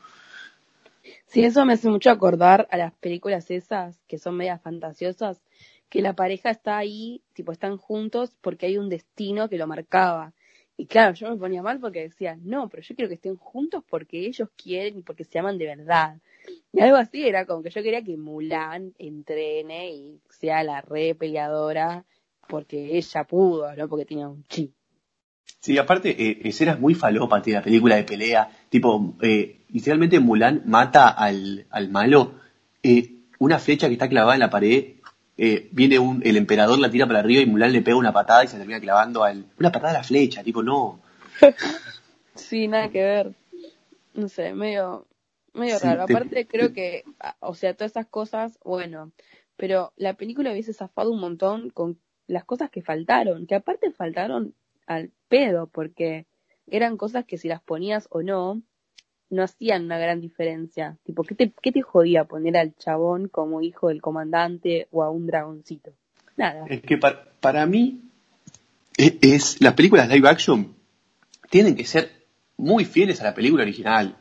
Sí, 1.26 1.44
eso 1.44 1.64
me 1.64 1.74
hace 1.74 1.90
mucho 1.90 2.10
acordar 2.10 2.66
a 2.70 2.78
las 2.78 2.92
películas 2.94 3.50
esas 3.50 3.98
que 4.08 4.18
son 4.18 4.36
medias 4.36 4.62
fantasiosas, 4.62 5.40
que 5.88 6.02
la 6.02 6.14
pareja 6.14 6.50
está 6.50 6.78
ahí, 6.78 7.22
tipo 7.32 7.52
están 7.52 7.76
juntos 7.76 8.36
porque 8.40 8.66
hay 8.66 8.78
un 8.78 8.88
destino 8.88 9.48
que 9.48 9.58
lo 9.58 9.66
marcaba. 9.66 10.34
Y 10.76 10.86
claro, 10.86 11.14
yo 11.14 11.28
me 11.30 11.36
ponía 11.36 11.62
mal 11.62 11.80
porque 11.80 12.02
decía, 12.02 12.38
no, 12.40 12.68
pero 12.68 12.82
yo 12.82 12.94
quiero 12.94 13.08
que 13.08 13.16
estén 13.16 13.36
juntos 13.36 13.82
porque 13.88 14.26
ellos 14.26 14.48
quieren 14.56 14.98
y 14.98 15.02
porque 15.02 15.24
se 15.24 15.38
aman 15.38 15.58
de 15.58 15.66
verdad. 15.66 16.18
Y 16.72 16.80
algo 16.80 16.96
así 16.96 17.26
era 17.26 17.46
como 17.46 17.62
que 17.62 17.70
yo 17.70 17.82
quería 17.82 18.02
que 18.02 18.16
Mulan 18.16 18.94
entrene 18.98 19.90
y 19.90 20.20
sea 20.28 20.62
la 20.62 20.80
re 20.80 21.14
peleadora 21.14 22.04
porque 22.48 22.96
ella 22.96 23.24
pudo, 23.24 23.74
¿no? 23.74 23.88
Porque 23.88 24.04
tiene 24.04 24.26
un 24.26 24.44
chi. 24.44 24.72
Sí, 25.60 25.76
aparte, 25.78 26.10
eh, 26.10 26.40
escenas 26.44 26.78
muy 26.78 26.94
falopas 26.94 27.44
de 27.44 27.52
la 27.52 27.62
película 27.62 27.96
de 27.96 28.04
pelea, 28.04 28.48
tipo, 28.68 29.16
eh, 29.20 29.64
literalmente 29.70 30.20
Mulan 30.20 30.62
mata 30.66 31.08
al, 31.08 31.66
al 31.70 31.90
malo, 31.90 32.34
eh, 32.82 33.16
una 33.40 33.58
flecha 33.58 33.88
que 33.88 33.94
está 33.94 34.08
clavada 34.08 34.34
en 34.34 34.40
la 34.40 34.50
pared, 34.50 34.97
eh, 35.38 35.68
viene 35.72 35.98
un, 35.98 36.22
el 36.24 36.36
emperador 36.36 36.78
la 36.78 36.90
tira 36.90 37.06
para 37.06 37.20
arriba 37.20 37.42
y 37.42 37.46
Mulan 37.46 37.72
le 37.72 37.82
pega 37.82 37.96
una 37.96 38.12
patada 38.12 38.44
y 38.44 38.48
se 38.48 38.58
termina 38.58 38.80
clavando 38.80 39.24
al, 39.24 39.46
una 39.58 39.72
patada 39.72 39.90
a 39.92 39.98
la 39.98 40.04
flecha, 40.04 40.42
tipo, 40.44 40.62
no. 40.62 41.00
sí, 42.34 42.68
nada 42.68 42.90
que 42.90 43.02
ver. 43.02 43.34
No 44.14 44.28
sé, 44.28 44.54
medio, 44.54 45.08
medio 45.54 45.78
Sí, 45.78 45.80
raro. 45.80 46.02
te- 46.04 46.04
Aparte 46.04 46.46
creo 46.48 46.72
que, 46.72 47.08
ah, 47.20 47.36
o 47.40 47.54
sea, 47.54 47.74
todas 47.76 47.92
esas 47.92 48.06
cosas, 48.08 48.58
bueno, 48.64 49.12
pero 49.56 49.92
la 49.96 50.14
película 50.14 50.52
hubiese 50.52 50.72
zafado 50.74 51.12
un 51.12 51.20
montón 51.20 51.70
con 51.70 52.00
las 52.28 52.44
cosas 52.44 52.70
que 52.70 52.82
faltaron, 52.82 53.46
que 53.46 53.54
aparte 53.56 53.92
faltaron 53.92 54.54
al 54.86 55.12
pedo, 55.28 55.68
porque 55.68 56.26
eran 56.66 56.96
cosas 56.98 57.24
que 57.26 57.38
si 57.38 57.48
las 57.48 57.62
ponías 57.62 58.08
o 58.10 58.22
no, 58.22 58.62
no 59.30 59.42
hacían 59.42 59.84
una 59.84 59.98
gran 59.98 60.20
diferencia. 60.20 60.96
Tipo, 61.04 61.22
¿qué 61.24 61.34
te, 61.34 61.52
qué 61.62 61.72
te 61.72 61.82
jodía 61.82 62.24
poner 62.24 62.56
al 62.56 62.74
chabón 62.76 63.28
como 63.28 63.60
hijo 63.62 63.88
del 63.88 64.00
comandante 64.00 64.88
o 64.90 65.02
a 65.02 65.10
un 65.10 65.26
dragoncito? 65.26 65.92
Nada. 66.36 66.64
Es 66.68 66.80
que 66.82 66.96
pa- 66.98 67.24
para 67.40 67.66
mí 67.66 68.00
e- 68.96 69.18
es 69.20 69.60
las 69.60 69.74
películas 69.74 70.08
live 70.08 70.28
action 70.28 70.74
tienen 71.50 71.74
que 71.76 71.84
ser 71.84 72.10
muy 72.56 72.84
fieles 72.84 73.20
a 73.20 73.24
la 73.24 73.34
película 73.34 73.62
original. 73.62 74.16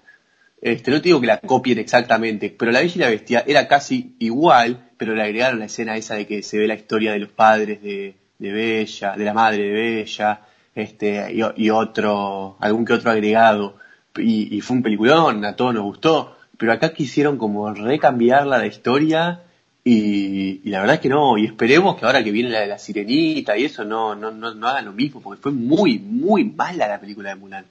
Este, 0.62 0.90
no 0.92 0.98
te 0.98 1.10
digo 1.10 1.22
que 1.22 1.28
la 1.28 1.40
copien 1.40 1.78
exactamente, 1.78 2.50
pero 2.50 2.72
La 2.72 2.80
Bella 2.80 2.94
y 2.96 3.00
la 3.00 3.10
Bestia 3.10 3.44
era 3.46 3.68
casi 3.68 4.16
igual, 4.20 4.90
pero 4.98 5.14
le 5.14 5.22
agregaron 5.24 5.60
la 5.60 5.66
escena 5.66 5.96
esa 5.98 6.16
de 6.16 6.26
que 6.26 6.42
se 6.42 6.58
ve 6.58 6.68
la 6.68 6.74
historia 6.76 7.12
de 7.12 7.20
los 7.20 7.30
padres 7.30 7.82
de, 7.84 8.16
de 8.40 8.52
Bella, 8.52 9.16
de 9.16 9.26
la 9.26 9.34
madre 9.34 9.64
de 9.64 9.72
Bella, 9.72 10.42
este, 10.74 11.32
y, 11.34 11.42
y 11.64 11.70
otro, 11.70 12.58
algún 12.60 12.86
que 12.86 12.94
otro 12.94 13.12
agregado. 13.12 13.78
Y, 14.20 14.62
fue 14.62 14.78
un 14.78 14.84
peliculón, 14.84 15.46
a 15.46 15.56
todos 15.56 15.74
nos 15.74 15.84
gustó, 15.84 16.36
pero 16.58 16.72
acá 16.72 16.94
quisieron 16.94 17.38
como 17.38 17.74
recambiarla 17.74 18.58
la 18.58 18.68
historia 18.68 19.44
y, 19.84 20.62
y 20.64 20.70
la 20.70 20.82
verdad 20.82 20.96
es 20.96 21.02
que 21.02 21.10
no, 21.10 21.38
y 21.38 21.46
esperemos 21.46 21.98
que 21.98 22.06
ahora 22.06 22.24
que 22.24 22.32
viene 22.32 22.50
la 22.50 22.62
de 22.62 22.68
la 22.68 22.78
sirenita 22.78 23.58
y 23.58 23.66
eso 23.66 23.86
no, 23.86 24.16
no, 24.16 24.32
no, 24.32 24.54
no 24.54 24.68
hagan 24.68 24.86
lo 24.86 24.94
mismo, 24.94 25.22
porque 25.22 25.42
fue 25.42 25.52
muy, 25.52 25.98
muy 26.00 26.44
mala 26.44 26.88
la 26.88 27.00
película 27.00 27.30
de 27.30 27.36
Mulan. 27.36 27.66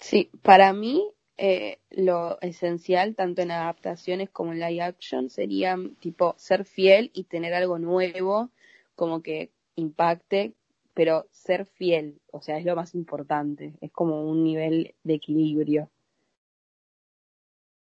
Sí, 0.00 0.30
para 0.42 0.72
mí 0.72 1.04
eh, 1.36 1.78
lo 1.90 2.38
esencial, 2.40 3.14
tanto 3.14 3.42
en 3.42 3.50
adaptaciones 3.50 4.28
como 4.28 4.52
en 4.52 4.60
live 4.60 4.82
action, 4.82 5.30
sería 5.30 5.78
tipo 6.00 6.34
ser 6.36 6.64
fiel 6.64 7.10
y 7.14 7.24
tener 7.24 7.54
algo 7.54 7.78
nuevo, 7.78 8.50
como 8.94 9.22
que 9.22 9.50
impacte, 9.74 10.52
pero 10.94 11.26
ser 11.30 11.66
fiel, 11.66 12.20
o 12.32 12.40
sea, 12.42 12.58
es 12.58 12.64
lo 12.64 12.76
más 12.76 12.94
importante, 12.94 13.74
es 13.80 13.90
como 13.92 14.28
un 14.28 14.42
nivel 14.42 14.94
de 15.02 15.14
equilibrio. 15.14 15.90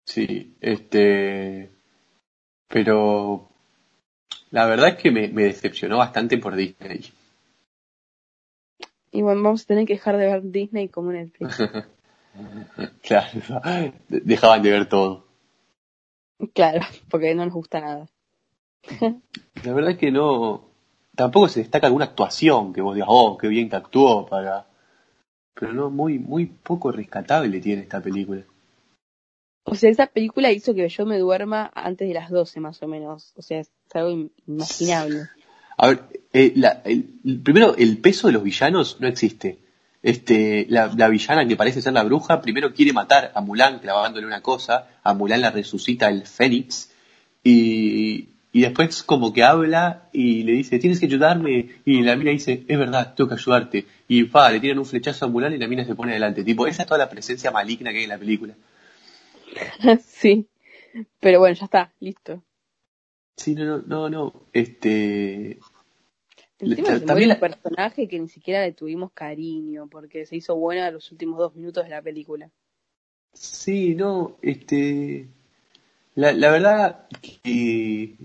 Sí, 0.06 0.56
este, 0.62 1.70
pero 2.68 3.50
la 4.52 4.66
verdad 4.66 4.90
es 4.90 4.96
que 4.96 5.12
me, 5.12 5.28
me 5.28 5.44
decepcionó 5.44 5.98
bastante 5.98 6.38
por 6.38 6.56
Disney. 6.56 7.02
Y 9.12 9.22
bueno, 9.22 9.42
vamos 9.42 9.64
a 9.64 9.68
tener 9.68 9.86
que 9.86 9.94
dejar 9.94 10.18
de 10.18 10.28
ver 10.28 10.42
Disney 10.44 10.90
como 10.90 11.12
Netflix. 11.12 11.58
Claro, 13.02 13.42
dejaban 14.10 14.62
de 14.62 14.70
ver 14.70 14.88
todo. 14.88 15.26
claro, 16.54 16.82
porque 17.10 17.34
no 17.34 17.46
nos 17.46 17.54
gusta 17.56 17.82
nada. 17.82 18.08
La 19.64 19.74
verdad 19.74 19.92
es 19.92 19.98
que 19.98 20.12
no, 20.12 20.70
tampoco 21.18 21.50
se 21.50 21.62
destaca 21.62 21.88
alguna 21.88 22.06
actuación 22.06 22.72
que 22.72 22.82
vos 22.82 22.94
digas, 22.96 23.10
oh, 23.12 23.38
qué 23.38 23.48
bien 23.48 23.70
que 23.70 23.76
actuó 23.76 24.26
para, 24.28 24.68
pero 25.56 25.74
no, 25.74 25.90
muy, 25.90 26.20
muy 26.20 26.46
poco 26.46 26.92
rescatable 26.92 27.60
tiene 27.60 27.82
esta 27.82 28.00
película. 28.00 28.44
O 29.66 29.76
sea, 29.76 29.90
esa 29.90 30.06
película 30.08 30.52
hizo 30.52 30.74
que 30.74 30.88
yo 30.88 31.06
me 31.06 31.18
duerma 31.18 31.72
antes 31.74 32.08
de 32.08 32.14
las 32.14 32.30
12 32.30 32.60
más 32.60 32.82
o 32.84 32.88
menos. 32.88 33.34
O 33.36 33.42
sea, 33.42 33.60
es 33.60 33.70
algo 33.94 34.30
inimaginable. 34.46 35.24
A 35.78 35.88
ver, 35.90 36.04
eh, 36.32 36.54
la- 36.56 36.82
el, 36.86 37.20
el- 37.26 37.42
primero, 37.42 37.76
el 37.76 37.98
peso 37.98 38.28
de 38.28 38.34
los 38.34 38.44
villanos 38.44 38.98
no 39.02 39.08
existe. 39.08 39.60
Este, 40.04 40.68
la, 40.70 40.94
la 40.96 41.10
villana 41.10 41.48
que 41.48 41.58
parece 41.58 41.82
ser 41.82 41.94
la 41.94 42.04
bruja, 42.04 42.40
primero 42.42 42.74
quiere 42.74 42.94
matar 42.94 43.32
a 43.34 43.42
Mulan 43.42 43.80
clavándole 43.80 44.26
una 44.28 44.42
cosa, 44.42 44.88
a 45.04 45.14
Mulan 45.14 45.42
la 45.42 45.50
resucita 45.52 46.08
el 46.10 46.26
Fénix, 46.28 46.92
y, 47.44 48.30
y 48.58 48.62
después 48.62 49.04
como 49.04 49.34
que 49.34 49.44
habla 49.44 50.10
y 50.12 50.42
le 50.42 50.54
dice, 50.54 50.80
tienes 50.80 51.00
que 51.00 51.06
ayudarme, 51.06 51.76
y 51.86 52.02
la 52.02 52.16
mina 52.16 52.32
dice, 52.32 52.64
es 52.68 52.80
verdad, 52.80 53.14
tengo 53.14 53.28
que 53.28 53.36
ayudarte, 53.36 53.86
y 54.08 54.24
pa, 54.24 54.50
le 54.50 54.60
tiran 54.60 54.80
un 54.80 54.86
flechazo 54.88 55.26
a 55.26 55.28
Mulan 55.28 55.54
y 55.54 55.60
la 55.60 55.68
mina 55.68 55.86
se 55.86 55.94
pone 55.94 56.14
adelante, 56.14 56.44
tipo, 56.44 56.66
esa 56.66 56.82
es 56.82 56.88
toda 56.88 56.98
la 56.98 57.08
presencia 57.08 57.52
maligna 57.52 57.92
que 57.92 58.00
hay 58.00 58.06
en 58.06 58.10
la 58.10 58.18
película. 58.18 58.56
sí. 60.04 60.48
Pero 61.20 61.38
bueno, 61.38 61.54
ya 61.54 61.66
está, 61.66 61.94
listo. 62.00 62.42
Sí, 63.36 63.54
no, 63.54 63.64
no, 63.64 63.84
no, 63.86 64.10
no, 64.10 64.34
este, 64.54 65.60
se 66.58 66.82
muere 66.82 67.02
también 67.02 67.30
un 67.30 67.40
personaje 67.40 68.08
que 68.08 68.20
ni 68.20 68.28
siquiera 68.28 68.64
le 68.64 68.72
tuvimos 68.72 69.12
cariño, 69.12 69.88
porque 69.88 70.26
se 70.26 70.36
hizo 70.36 70.56
buena 70.56 70.90
los 70.90 71.12
últimos 71.12 71.38
dos 71.38 71.54
minutos 71.54 71.84
de 71.84 71.92
la 71.92 72.02
película. 72.02 72.50
Sí, 73.34 73.94
no, 73.94 74.38
este. 74.42 75.28
La, 76.18 76.32
la 76.34 76.50
verdad 76.52 77.08
que, 77.22 78.16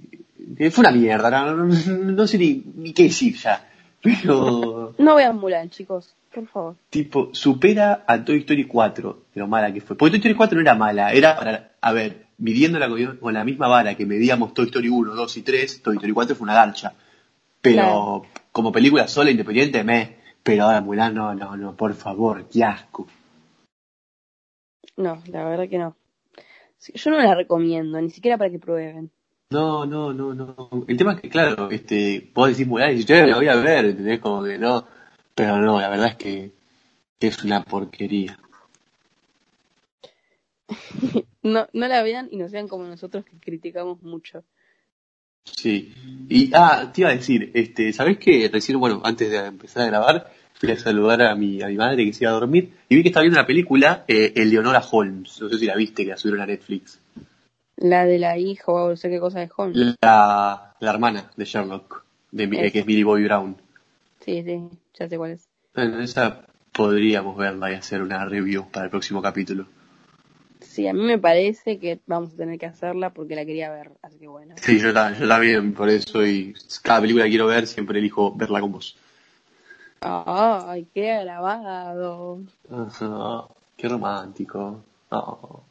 que 0.57 0.71
fue 0.71 0.83
una 0.83 0.93
mierda, 0.93 1.31
no, 1.31 1.67
no- 1.67 2.27
sé 2.27 2.39
ni, 2.39 2.63
ni 2.75 2.93
qué 2.95 3.05
decir 3.05 3.37
ya. 3.37 3.69
Pero, 4.03 4.95
No 4.99 5.15
vean 5.15 5.37
Mulan, 5.39 5.69
chicos, 5.71 6.15
por 6.35 6.47
favor. 6.49 6.75
tipo, 6.91 7.29
supera 7.35 8.03
a 8.07 8.25
Toy 8.25 8.39
Story 8.39 8.65
4 8.67 9.25
de 9.35 9.41
lo 9.41 9.47
mala 9.47 9.73
que 9.73 9.81
fue. 9.83 9.95
Porque 9.97 10.13
Toy 10.13 10.19
Story 10.21 10.35
4 10.35 10.55
no 10.57 10.63
era 10.63 10.75
mala, 10.75 11.13
era 11.13 11.37
para, 11.37 11.73
a 11.81 11.93
ver, 11.93 12.27
midiéndola 12.39 12.89
con, 12.89 13.19
con 13.19 13.35
la 13.35 13.45
misma 13.45 13.69
vara 13.69 13.95
que 13.95 14.07
medíamos 14.07 14.55
Toy 14.55 14.65
Story 14.65 14.89
1, 14.89 15.15
2 15.15 15.37
y 15.37 15.43
3, 15.43 15.83
Toy 15.83 15.97
Story 15.97 16.13
4 16.13 16.35
fue 16.35 16.45
una 16.47 16.55
garcha. 16.55 16.95
Pero, 17.61 17.77
Claro. 17.83 18.23
como 18.51 18.73
película 18.73 19.07
sola, 19.07 19.31
independiente, 19.31 19.85
me. 19.85 20.17
Pero 20.43 20.65
ahora 20.65 20.81
Mulan, 20.81 21.15
no, 21.15 21.35
no, 21.35 21.57
no, 21.57 21.77
por 21.77 21.95
favor, 21.95 22.49
qué 22.51 22.65
asco. 22.65 23.07
No, 24.97 25.23
la 25.27 25.45
verdad 25.45 25.69
que 25.69 25.79
no. 25.79 25.95
Yo 26.95 27.11
no 27.11 27.19
la 27.19 27.35
recomiendo, 27.35 28.01
ni 28.01 28.11
siquiera 28.11 28.37
para 28.37 28.51
que 28.51 28.59
prueben. 28.59 29.11
No, 29.51 29.85
no, 29.85 30.13
no, 30.13 30.35
no. 30.35 30.85
El 30.89 30.97
tema 30.97 31.13
es 31.13 31.21
que, 31.21 31.29
claro, 31.29 31.71
este, 31.71 32.31
vos 32.35 32.49
decís 32.49 32.67
Mulan 32.67 32.91
y 32.91 32.95
dices, 32.95 33.07
che, 33.07 33.27
la 33.27 33.37
voy 33.37 33.49
a 33.49 33.57
ver, 33.57 33.85
¿entendés? 33.85 34.19
Como 34.19 34.43
que 34.43 34.59
no. 34.59 34.87
Pero 35.35 35.59
no, 35.59 35.81
la 35.81 35.91
verdad 35.91 36.09
es 36.09 36.17
que 36.17 36.53
es 37.21 37.45
una 37.45 37.65
porquería. 37.65 38.39
No, 41.45 41.67
no 41.73 41.89
la 41.89 42.05
vean 42.05 42.29
y 42.31 42.37
no 42.37 42.49
sean 42.49 42.69
como 42.69 42.85
nosotros 42.85 43.25
que 43.25 43.37
criticamos 43.41 44.01
mucho. 44.01 44.45
Sí. 45.43 45.93
Y, 46.29 46.53
ah, 46.55 46.93
te 46.95 47.01
iba 47.01 47.11
a 47.11 47.17
decir, 47.17 47.51
este, 47.55 47.93
¿sabés 47.93 48.19
que 48.19 48.49
recién, 48.49 48.79
bueno, 48.79 49.01
antes 49.05 49.29
de 49.29 49.39
empezar 49.39 49.83
a 49.83 49.87
grabar, 49.87 50.33
fui 50.63 50.71
a 50.71 50.79
saludar 50.79 51.21
a 51.23 51.35
mi, 51.35 51.61
a 51.61 51.67
mi 51.67 51.75
madre 51.77 52.05
que 52.05 52.13
se 52.13 52.23
iba 52.23 52.31
a 52.31 52.35
dormir 52.35 52.73
y 52.89 52.95
vi 52.95 53.03
que 53.03 53.09
estaba 53.09 53.23
viendo 53.23 53.39
una 53.41 53.47
película, 53.49 54.05
eh, 54.07 54.33
El 54.37 54.51
Leonora 54.51 54.81
Holmes. 54.89 55.41
No 55.41 55.49
sé 55.49 55.59
si 55.59 55.67
la 55.67 55.75
viste, 55.75 56.05
que 56.05 56.11
la 56.11 56.17
subieron 56.17 56.41
a 56.43 56.47
Netflix. 56.47 57.01
La 57.79 58.05
de 58.05 58.21
la 58.21 58.39
hija 58.39 58.71
o 58.71 58.91
no 58.91 58.97
sé 58.97 59.11
qué 59.11 59.19
cosa 59.19 59.41
de 59.41 59.51
Holmes. 59.57 59.97
La, 60.01 60.75
la 60.79 60.91
hermana 60.91 61.33
de 61.37 61.45
Sherlock, 61.45 62.05
de, 62.31 62.45
eh, 62.45 62.71
que 62.71 62.79
es 62.79 62.87
Millie 62.87 63.03
Bobby 63.03 63.25
Brown. 63.25 63.57
Sí, 64.21 64.45
sí, 64.45 64.61
ya 64.95 65.09
sé 65.09 65.19
cuál 65.19 65.33
es. 65.33 65.49
Bueno, 65.75 66.01
esa 66.01 66.47
podríamos 66.73 67.37
verla 67.37 67.73
y 67.73 67.75
hacer 67.75 68.01
una 68.01 68.25
review 68.25 68.71
para 68.71 68.85
el 68.85 68.91
próximo 68.91 69.21
capítulo. 69.21 69.67
Sí, 70.61 70.87
a 70.87 70.93
mí 70.95 71.03
me 71.03 71.19
parece 71.19 71.81
que 71.81 71.99
vamos 72.07 72.35
a 72.35 72.37
tener 72.37 72.57
que 72.61 72.67
hacerla 72.67 73.11
porque 73.11 73.35
la 73.35 73.45
quería 73.45 73.69
ver, 73.73 73.91
así 74.01 74.19
que 74.19 74.29
bueno. 74.29 74.55
Sí, 74.63 74.79
yo, 74.79 74.95
ta- 74.95 75.13
yo 75.19 75.27
también, 75.27 75.75
por 75.75 75.89
eso, 75.89 76.25
y 76.25 76.55
cada 76.83 77.01
película 77.01 77.25
que 77.25 77.31
quiero 77.31 77.47
ver 77.49 77.67
siempre 77.67 77.99
elijo 77.99 78.33
verla 78.37 78.61
con 78.61 78.71
vos. 78.71 78.97
Ay, 80.03 80.87
qué 80.95 81.23
grabado. 81.25 82.41
Ajá, 82.71 83.45
qué 83.77 83.89
romántico. 83.89 84.83
Oh. 85.11 85.63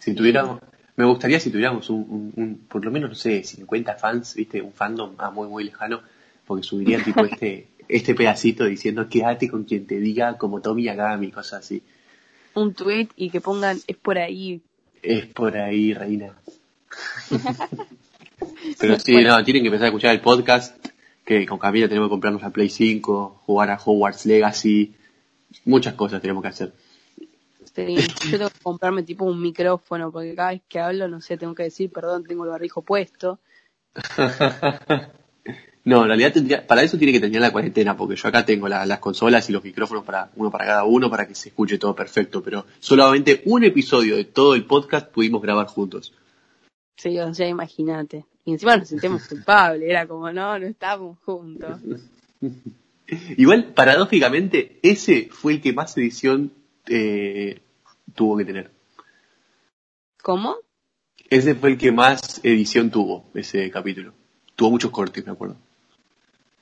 Si 0.00 0.14
tuviéramos, 0.14 0.60
me 0.96 1.04
gustaría 1.04 1.38
si 1.38 1.50
tuviéramos 1.50 1.88
un, 1.90 2.00
un, 2.08 2.32
un- 2.42 2.58
por 2.68 2.84
lo 2.84 2.90
menos, 2.90 3.10
no 3.10 3.14
sé, 3.16 3.42
50 3.44 3.94
fans, 3.94 4.34
viste, 4.34 4.60
un 4.62 4.72
fandom 4.72 5.14
ah, 5.18 5.30
muy, 5.30 5.46
muy 5.48 5.64
lejano, 5.64 6.00
porque 6.46 6.62
subirían 6.64 7.04
tipo 7.04 7.24
este, 7.24 7.68
este 7.88 8.14
pedacito 8.14 8.64
diciendo 8.64 9.08
quédate 9.08 9.48
con 9.48 9.64
quien 9.64 9.86
te 9.86 10.00
diga 10.00 10.36
como 10.38 10.60
Tommy 10.60 10.84
Yagami, 10.84 11.30
cosas 11.30 11.60
así. 11.64 11.82
un 12.54 12.74
tweet 12.74 13.08
y 13.16 13.30
que 13.30 13.40
pongan 13.40 13.78
es 13.86 13.96
por 13.96 14.18
ahí. 14.18 14.60
Es 15.02 15.26
por 15.26 15.56
ahí, 15.56 15.94
reina. 15.94 16.32
Pero 18.80 18.98
sí, 18.98 19.22
no, 19.22 19.42
tienen 19.44 19.62
que 19.62 19.68
empezar 19.68 19.84
a 19.84 19.88
escuchar 19.88 20.14
el 20.14 20.20
podcast, 20.20 20.76
que 21.28 21.44
con 21.46 21.58
Camila 21.58 21.88
tenemos 21.88 22.08
que 22.08 22.12
comprarnos 22.12 22.40
la 22.40 22.48
Play 22.50 22.70
5, 22.70 23.42
jugar 23.44 23.70
a 23.70 23.78
Hogwarts 23.84 24.24
Legacy, 24.24 24.94
muchas 25.66 25.92
cosas 25.92 26.22
tenemos 26.22 26.42
que 26.42 26.48
hacer. 26.48 26.72
Sí, 27.74 27.96
yo 28.30 28.38
tengo 28.38 28.48
que 28.48 28.60
comprarme 28.62 29.02
tipo 29.02 29.26
un 29.26 29.40
micrófono 29.40 30.10
porque 30.10 30.34
cada 30.34 30.52
vez 30.52 30.62
que 30.66 30.80
hablo, 30.80 31.06
no 31.06 31.20
sé, 31.20 31.36
tengo 31.36 31.54
que 31.54 31.64
decir, 31.64 31.92
perdón, 31.92 32.24
tengo 32.24 32.44
el 32.44 32.50
barrijo 32.50 32.80
puesto. 32.82 33.38
No, 35.84 36.02
en 36.02 36.08
realidad 36.08 36.34
tendría, 36.34 36.66
para 36.66 36.82
eso 36.82 36.98
tiene 36.98 37.14
que 37.14 37.20
tener 37.20 37.40
la 37.40 37.50
cuarentena, 37.50 37.96
porque 37.96 38.14
yo 38.14 38.28
acá 38.28 38.44
tengo 38.44 38.68
la- 38.68 38.84
las 38.84 38.98
consolas 38.98 39.48
y 39.48 39.52
los 39.54 39.64
micrófonos 39.64 40.04
para 40.04 40.30
uno 40.36 40.50
para 40.50 40.66
cada 40.66 40.84
uno 40.84 41.08
para 41.08 41.26
que 41.26 41.34
se 41.34 41.48
escuche 41.48 41.78
todo 41.78 41.94
perfecto, 41.94 42.42
pero 42.42 42.66
solamente 42.78 43.40
un 43.46 43.64
episodio 43.64 44.16
de 44.16 44.24
todo 44.24 44.54
el 44.54 44.66
podcast 44.66 45.08
pudimos 45.10 45.40
grabar 45.40 45.66
juntos. 45.66 46.12
Sí, 46.96 47.18
o 47.18 47.32
sea, 47.32 47.48
imagínate. 47.48 48.26
Y 48.44 48.52
encima 48.52 48.76
nos 48.76 48.88
sentimos 48.88 49.26
culpables, 49.28 49.88
era 49.88 50.06
como, 50.06 50.32
no, 50.32 50.58
no 50.58 50.66
estábamos 50.66 51.18
juntos. 51.24 51.80
Igual, 53.36 53.72
paradójicamente, 53.72 54.78
ese 54.82 55.28
fue 55.30 55.54
el 55.54 55.60
que 55.62 55.72
más 55.72 55.96
edición 55.96 56.52
eh, 56.86 57.60
tuvo 58.14 58.36
que 58.36 58.44
tener. 58.44 58.70
¿Cómo? 60.22 60.56
Ese 61.30 61.54
fue 61.54 61.70
el 61.70 61.78
que 61.78 61.90
más 61.92 62.40
edición 62.42 62.90
tuvo, 62.90 63.30
ese 63.34 63.70
capítulo. 63.70 64.12
Tuvo 64.54 64.70
muchos 64.70 64.90
cortes, 64.90 65.24
me 65.24 65.32
acuerdo. 65.32 65.56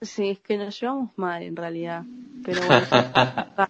Sí, 0.03 0.31
es 0.31 0.39
que 0.41 0.57
nos 0.57 0.79
llevamos 0.81 1.11
mal 1.17 1.43
en 1.43 1.57
realidad. 1.57 2.05
Pero 2.45 2.61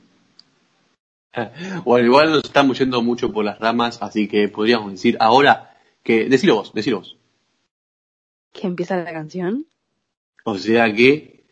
bueno. 1.35 1.51
bueno, 1.85 2.07
igual 2.07 2.31
nos 2.31 2.45
estamos 2.45 2.79
yendo 2.79 3.01
mucho 3.03 3.33
por 3.33 3.45
las 3.45 3.59
ramas, 3.59 4.03
así 4.03 4.27
que 4.27 4.49
podríamos 4.49 4.91
decir 4.93 5.17
ahora 5.21 5.77
que. 6.03 6.29
Decilo 6.29 6.57
vos, 6.57 6.73
decilo 6.75 6.99
vos. 6.99 7.17
¿Que 8.59 8.67
empieza 8.67 8.97
la 8.97 9.13
canción? 9.13 9.67
O 10.45 10.57
sea 10.57 10.93
que. 10.93 11.45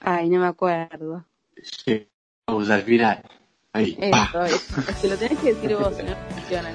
Ay, 0.00 0.28
no 0.28 0.40
me 0.40 0.46
acuerdo. 0.46 1.24
Vamos 2.46 2.68
al 2.68 2.82
final. 2.82 3.22
Ahí. 3.72 3.96
Eso, 4.00 4.44
eso. 4.44 4.80
Es 4.90 4.96
que 4.96 5.08
lo 5.08 5.16
tenés 5.16 5.38
que 5.38 5.54
decir 5.54 5.76
vos, 5.76 5.94
si 5.96 6.02
no 6.02 6.16
funciona. 6.34 6.70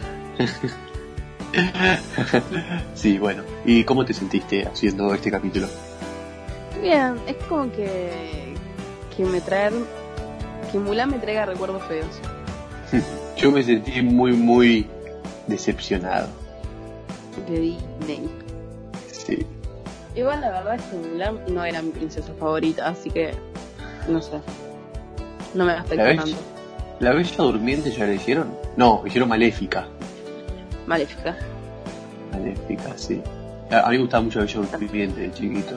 sí, 2.96 3.17
bueno. 3.17 3.44
¿Y 3.65 3.84
cómo 3.84 4.06
te 4.06 4.13
sentiste 4.13 4.65
haciendo 4.65 5.13
este 5.13 5.29
capítulo? 5.29 5.67
Bien, 6.82 7.15
es 7.27 7.36
como 7.50 7.70
que. 7.74 8.53
que 9.15 9.25
me 9.25 9.41
traer. 9.41 9.74
que 10.72 10.79
Mulan 10.79 11.10
me 11.10 11.20
traiga 11.20 11.46
recuerdos 11.46 11.84
feos. 11.84 12.22
Yo 13.38 13.51
me 13.51 13.63
sentí 13.63 14.01
muy, 14.01 14.32
muy 14.32 14.88
decepcionado. 15.48 16.29
De 17.48 17.60
Disney. 17.60 18.47
Sí. 19.27 19.46
Igual 20.15 20.41
la 20.41 20.50
verdad 20.50 20.75
es 20.75 20.81
que 20.84 20.96
Mulan 20.96 21.39
no 21.50 21.63
era 21.65 21.81
mi 21.81 21.91
princesa 21.91 22.34
favorita, 22.39 22.88
así 22.88 23.12
que. 23.12 23.34
no 24.07 24.22
sé. 24.22 24.39
No 25.53 25.65
me 25.65 25.74
afecta 25.74 26.03
¿La 26.03 26.15
tanto. 26.15 26.38
¿La 27.00 27.13
Bella 27.13 27.36
Durmiente 27.38 27.91
ya 27.91 28.05
la 28.05 28.13
hicieron? 28.13 28.51
No, 28.77 29.03
hicieron 29.05 29.29
Maléfica. 29.29 29.86
Maléfica. 30.88 31.36
Maléfica, 32.31 32.98
sí. 32.98 33.22
A, 33.69 33.81
a 33.81 33.89
mí 33.89 33.98
me 33.98 34.03
gustaba 34.03 34.24
mucho 34.24 34.39
la 34.39 34.46
Bella 34.46 34.62
Durmiente 34.72 35.22
de 35.22 35.34
chiquito. 35.34 35.75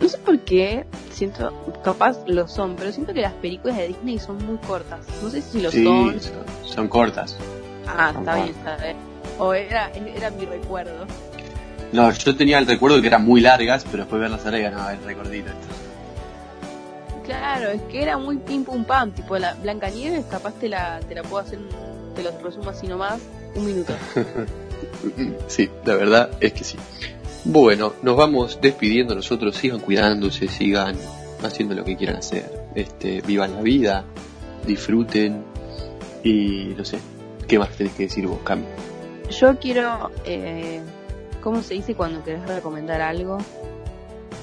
No 0.00 0.08
sé 0.08 0.18
por 0.18 0.38
qué, 0.40 0.86
siento, 1.10 1.52
capaz 1.82 2.18
lo 2.28 2.46
son, 2.46 2.76
pero 2.76 2.92
siento 2.92 3.12
que 3.12 3.20
las 3.20 3.32
películas 3.34 3.78
de 3.78 3.88
Disney 3.88 4.18
son 4.20 4.36
muy 4.46 4.58
cortas. 4.58 5.00
No 5.22 5.30
sé 5.30 5.42
si 5.42 5.60
lo 5.60 5.70
sí, 5.72 5.82
son. 5.82 6.20
son, 6.20 6.32
son 6.64 6.88
cortas. 6.88 7.36
Ah, 7.88 8.12
son 8.12 8.20
está 8.20 8.34
bien, 8.36 8.48
está 8.48 8.76
bien. 8.76 8.96
O 9.40 9.52
era, 9.54 9.90
era 9.90 10.30
mi 10.30 10.44
recuerdo. 10.44 11.06
No, 11.92 12.12
yo 12.12 12.36
tenía 12.36 12.58
el 12.58 12.66
recuerdo 12.66 12.96
de 12.96 13.02
que 13.02 13.08
eran 13.08 13.24
muy 13.24 13.40
largas, 13.40 13.84
pero 13.90 14.04
después 14.04 14.20
verlas 14.20 14.44
ahora 14.44 14.58
ya 14.58 14.70
no, 14.70 14.90
el 14.90 15.02
recordito. 15.04 15.50
Claro, 17.24 17.70
es 17.70 17.82
que 17.82 18.02
era 18.02 18.16
muy 18.16 18.38
pim 18.38 18.64
pum 18.64 18.84
pam, 18.84 19.12
tipo 19.12 19.36
la 19.38 19.54
Blanca 19.54 19.90
Nieves, 19.90 20.24
capaz 20.30 20.54
te 20.54 20.68
la, 20.68 21.00
te 21.00 21.14
la 21.14 21.22
puedo 21.22 21.38
hacer, 21.38 21.58
te 22.14 22.22
lo 22.22 22.30
resumo 22.42 22.70
así 22.70 22.86
nomás, 22.86 23.20
un 23.54 23.66
minuto. 23.66 23.94
Sí, 25.48 25.68
la 25.84 25.94
verdad 25.94 26.30
es 26.40 26.52
que 26.52 26.64
sí. 26.64 26.76
Bueno, 27.44 27.94
nos 28.02 28.16
vamos 28.16 28.60
despidiendo 28.60 29.14
nosotros. 29.14 29.56
Sigan 29.56 29.80
cuidándose, 29.80 30.48
sigan 30.48 30.96
haciendo 31.42 31.74
lo 31.74 31.84
que 31.84 31.96
quieran 31.96 32.16
hacer. 32.16 32.50
Este, 32.74 33.20
vivan 33.22 33.54
la 33.54 33.62
vida, 33.62 34.04
disfruten 34.66 35.44
y 36.22 36.74
no 36.76 36.84
sé. 36.84 36.98
¿Qué 37.46 37.58
más 37.58 37.70
tenés 37.70 37.94
que 37.94 38.04
decir 38.04 38.26
vos, 38.26 38.40
Cami? 38.44 38.64
Yo 39.30 39.58
quiero, 39.58 40.10
eh, 40.24 40.80
¿cómo 41.42 41.62
se 41.62 41.74
dice 41.74 41.94
cuando 41.94 42.22
querés 42.22 42.46
recomendar 42.46 43.00
algo? 43.00 43.38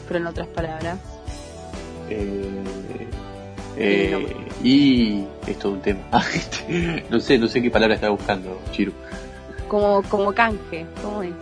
Pero 0.08 0.20
en 0.20 0.28
otras 0.28 0.48
palabras. 0.48 1.00
Eh, 2.10 2.64
eh, 3.78 4.36
y 4.64 5.26
es 5.48 5.60
todo 5.60 5.74
un 5.74 5.82
tema. 5.82 6.02
Este, 6.34 7.06
no 7.10 7.20
sé, 7.20 7.38
no 7.38 7.48
sé 7.48 7.62
qué 7.62 7.70
palabra 7.70 7.96
estaba 7.96 8.16
buscando, 8.16 8.60
Chiru. 8.72 8.94
Como, 9.68 10.04
como 10.04 10.34
canje, 10.34 10.86
¿cómo 11.02 11.24
es? 11.24 11.34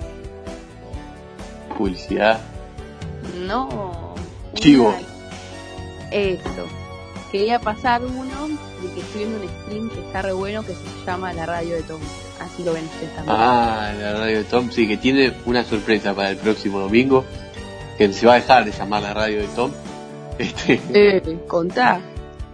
Publicidad. 1.77 2.39
No. 3.45 4.15
Chivo. 4.53 4.93
Eso. 6.11 6.67
Quería 7.31 7.59
pasar 7.59 8.03
uno 8.03 8.47
de 8.81 8.93
que 8.93 8.99
estoy 8.99 9.25
viendo 9.25 9.41
un 9.41 9.49
stream 9.49 9.89
que 9.89 9.99
está 10.05 10.21
re 10.21 10.33
bueno 10.33 10.61
que 10.61 10.73
se 10.73 11.05
llama 11.05 11.33
La 11.33 11.45
Radio 11.45 11.75
de 11.75 11.81
Tom. 11.83 11.99
Así 12.39 12.63
lo 12.63 12.73
ven 12.73 12.85
ustedes 12.85 13.15
también. 13.15 13.37
Ah, 13.39 13.91
la 13.99 14.13
radio 14.13 14.37
de 14.39 14.43
Tom, 14.45 14.69
sí, 14.71 14.87
que 14.87 14.97
tiene 14.97 15.33
una 15.45 15.63
sorpresa 15.63 16.13
para 16.13 16.31
el 16.31 16.37
próximo 16.37 16.79
domingo, 16.79 17.23
que 17.97 18.11
se 18.11 18.25
va 18.25 18.33
a 18.33 18.35
dejar 18.35 18.65
de 18.65 18.71
llamar 18.71 19.01
la 19.03 19.13
radio 19.13 19.41
de 19.41 19.47
Tom. 19.49 19.71
Este, 20.39 20.81
Eh, 20.93 21.39
contá. 21.47 22.01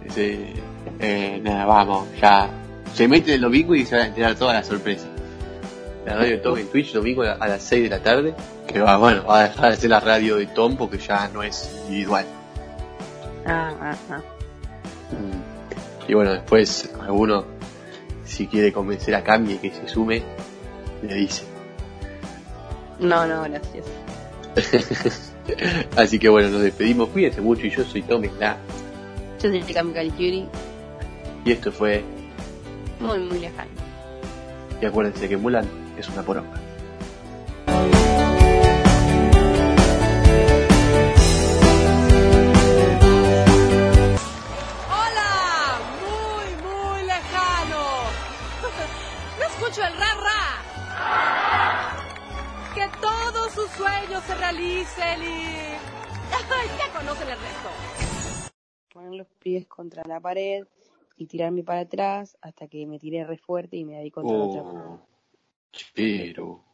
ese, 0.04 0.52
eh, 0.98 1.40
nada, 1.42 1.64
vamos, 1.64 2.08
ya. 2.20 2.50
Se 2.94 3.08
mete 3.08 3.34
el 3.34 3.40
domingo 3.40 3.74
y 3.74 3.86
se 3.86 3.96
va 3.96 4.02
a 4.02 4.06
enterar 4.06 4.34
toda 4.34 4.52
la 4.52 4.62
sorpresa. 4.62 5.06
La 6.04 6.14
radio 6.16 6.32
de 6.32 6.38
Tom 6.38 6.58
en 6.58 6.66
Twitch, 6.68 6.92
domingo 6.92 7.22
a 7.22 7.48
las 7.48 7.62
6 7.62 7.84
de 7.84 7.88
la 7.88 8.02
tarde, 8.02 8.34
que 8.66 8.80
va, 8.80 8.96
bueno, 8.98 9.24
va 9.24 9.40
a 9.40 9.48
dejar 9.48 9.70
de 9.70 9.76
ser 9.76 9.90
la 9.90 10.00
radio 10.00 10.36
de 10.36 10.46
Tom 10.46 10.76
porque 10.76 10.98
ya 10.98 11.28
no 11.28 11.42
es 11.42 11.70
individual. 11.86 12.26
Ah, 13.46 13.72
ah, 13.80 13.96
ah. 14.10 14.20
Y 16.06 16.14
bueno, 16.14 16.32
después 16.32 16.90
alguno, 17.02 17.44
si 18.30 18.46
quiere 18.46 18.72
convencer 18.72 19.14
a 19.14 19.24
Cami 19.24 19.54
de 19.54 19.58
que 19.58 19.70
se 19.72 19.88
sume, 19.88 20.22
le 21.02 21.14
dice. 21.14 21.42
No, 22.98 23.26
no, 23.26 23.42
gracias. 23.42 23.86
Así 25.96 26.18
que 26.18 26.28
bueno, 26.28 26.48
nos 26.50 26.62
despedimos. 26.62 27.08
Cuídense 27.08 27.40
mucho 27.40 27.66
y 27.66 27.70
yo 27.70 27.84
soy 27.84 28.02
Tom 28.02 28.24
Isla. 28.24 28.56
Yo 29.42 29.48
soy 29.50 29.60
Cami 29.62 29.92
Caligiuri, 29.92 30.46
Y 31.44 31.52
esto 31.52 31.72
fue. 31.72 32.04
muy, 33.00 33.18
muy 33.18 33.38
lejano. 33.40 33.70
Y 34.80 34.86
acuérdense 34.86 35.28
que 35.28 35.36
Mulan 35.36 35.66
es 35.98 36.08
una 36.08 36.22
poronga. 36.22 36.58
Ya 56.78 56.98
conocen 56.98 57.28
el 57.28 57.38
resto. 57.38 57.68
Poner 58.92 59.12
los 59.12 59.26
pies 59.38 59.66
contra 59.66 60.02
la 60.04 60.20
pared 60.20 60.64
y 61.16 61.26
tirarme 61.26 61.62
para 61.62 61.80
atrás 61.80 62.36
hasta 62.40 62.66
que 62.66 62.86
me 62.86 62.98
tiré 62.98 63.24
re 63.24 63.38
fuerte 63.38 63.76
y 63.76 63.84
me 63.84 64.00
di 64.02 64.10
contra 64.10 64.36
la 64.36 64.44
otra 64.44 64.62
pared. 64.62 64.80
Oh, 64.80 65.06
pero. 65.94 66.69